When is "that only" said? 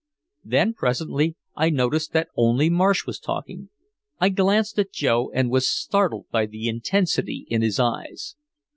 2.13-2.71